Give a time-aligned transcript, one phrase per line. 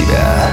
[0.00, 0.50] себя».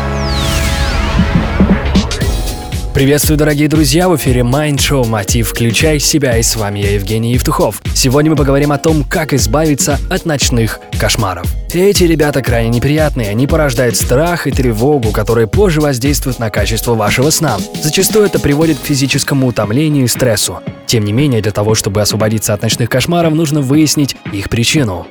[2.98, 4.10] Приветствую, дорогие друзья!
[4.10, 7.80] В эфире Mind Show Мотив «Включай себя» и с вами я, Евгений Евтухов.
[7.94, 11.46] Сегодня мы поговорим о том, как избавиться от ночных кошмаров.
[11.72, 17.30] Эти ребята крайне неприятные, они порождают страх и тревогу, которые позже воздействуют на качество вашего
[17.30, 17.58] сна.
[17.84, 20.62] Зачастую это приводит к физическому утомлению и стрессу.
[20.88, 25.06] Тем не менее, для того, чтобы освободиться от ночных кошмаров, нужно выяснить их причину.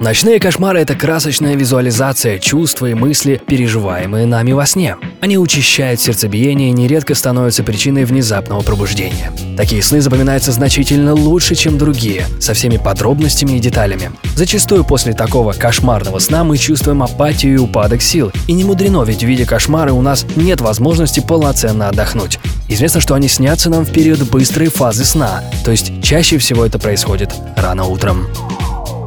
[0.00, 4.96] Ночные кошмары– это красочная визуализация чувств и мысли, переживаемые нами во сне.
[5.22, 9.32] Они учащают сердцебиение и нередко становятся причиной внезапного пробуждения.
[9.56, 14.10] Такие сны запоминаются значительно лучше, чем другие, со всеми подробностями и деталями.
[14.34, 18.30] Зачастую после такого кошмарного сна мы чувствуем апатию и упадок сил.
[18.48, 22.38] И не мудрено, ведь в виде кошмара у нас нет возможности полноценно отдохнуть.
[22.68, 26.78] Известно, что они снятся нам в период быстрой фазы сна, то есть чаще всего это
[26.78, 28.26] происходит рано утром.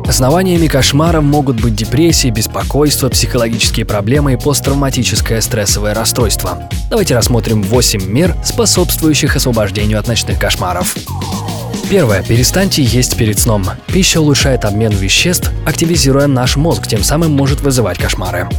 [0.10, 6.68] Основаниями кошмаров могут быть депрессия, беспокойство, психологические проблемы и посттравматическое стрессовое расстройство.
[6.90, 10.96] Давайте рассмотрим 8 мер, способствующих освобождению от ночных кошмаров.
[11.92, 12.24] Первое.
[12.24, 13.64] Перестаньте есть перед сном.
[13.86, 18.50] Пища улучшает обмен веществ, активизируя наш мозг, тем самым может вызывать кошмары.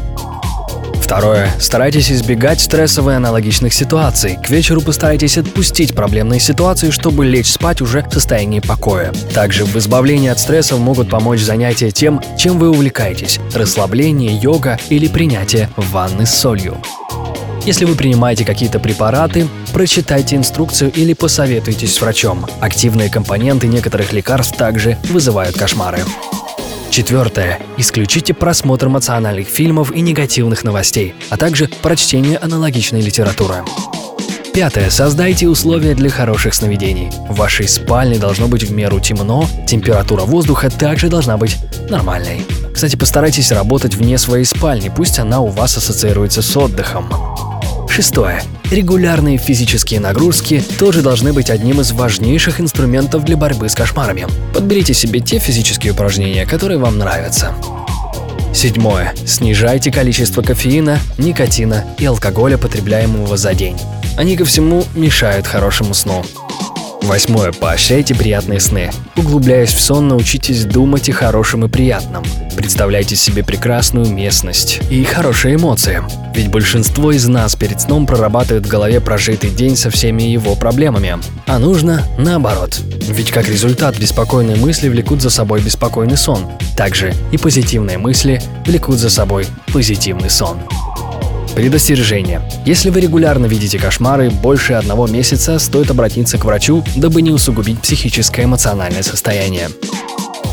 [1.10, 1.50] Второе.
[1.58, 4.38] Старайтесь избегать стрессовых аналогичных ситуаций.
[4.40, 9.12] К вечеру постарайтесь отпустить проблемные ситуации, чтобы лечь спать уже в состоянии покоя.
[9.34, 15.08] Также в избавлении от стрессов могут помочь занятия тем, чем вы увлекаетесь– расслабление, йога или
[15.08, 16.76] принятие ванны с солью.
[17.64, 22.46] Если вы принимаете какие-то препараты, прочитайте инструкцию или посоветуйтесь с врачом.
[22.60, 26.04] Активные компоненты некоторых лекарств также вызывают кошмары.
[26.90, 27.60] Четвертое.
[27.76, 33.64] Исключите просмотр эмоциональных фильмов и негативных новостей, а также прочтение аналогичной литературы.
[34.52, 34.90] Пятое.
[34.90, 37.10] Создайте условия для хороших сновидений.
[37.28, 41.56] В вашей спальне должно быть в меру темно, температура воздуха также должна быть
[41.88, 42.44] нормальной.
[42.74, 47.08] Кстати, постарайтесь работать вне своей спальни, пусть она у вас ассоциируется с отдыхом.
[47.88, 48.42] Шестое.
[48.70, 54.28] Регулярные физические нагрузки тоже должны быть одним из важнейших инструментов для борьбы с кошмарами.
[54.54, 57.52] Подберите себе те физические упражнения, которые вам нравятся.
[58.54, 59.12] Седьмое.
[59.26, 63.76] Снижайте количество кофеина, никотина и алкоголя, потребляемого за день.
[64.16, 66.24] Они ко всему мешают хорошему сну.
[67.02, 67.52] Восьмое.
[67.52, 68.90] Поощряйте приятные сны.
[69.16, 72.24] Углубляясь в сон, научитесь думать о хорошем и приятном.
[72.56, 76.02] Представляйте себе прекрасную местность и хорошие эмоции.
[76.34, 81.18] Ведь большинство из нас перед сном прорабатывает в голове прожитый день со всеми его проблемами.
[81.46, 82.80] А нужно наоборот.
[83.08, 86.46] Ведь как результат беспокойные мысли влекут за собой беспокойный сон.
[86.76, 90.58] Также и позитивные мысли влекут за собой позитивный сон.
[91.54, 92.40] Предостережение.
[92.64, 97.80] Если вы регулярно видите кошмары больше одного месяца, стоит обратиться к врачу, дабы не усугубить
[97.80, 99.68] психическое эмоциональное состояние.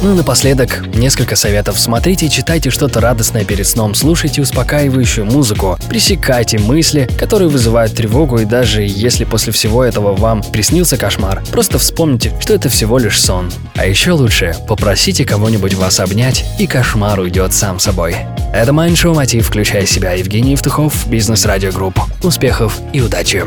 [0.01, 1.79] Ну и напоследок, несколько советов.
[1.79, 8.37] Смотрите и читайте что-то радостное перед сном, слушайте успокаивающую музыку, пресекайте мысли, которые вызывают тревогу,
[8.37, 13.19] и даже если после всего этого вам приснился кошмар, просто вспомните, что это всего лишь
[13.19, 13.51] сон.
[13.75, 18.15] А еще лучше, попросите кого-нибудь вас обнять, и кошмар уйдет сам собой.
[18.57, 21.99] Это Mindshow Мотив, включай себя, Евгений Евтухов, Бизнес Радио Групп.
[22.23, 23.45] Успехов и удачи!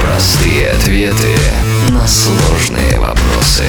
[0.00, 1.34] Простые ответы
[1.88, 3.64] на сложные вопросы.